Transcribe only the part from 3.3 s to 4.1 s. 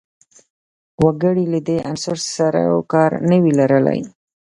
وي لرلای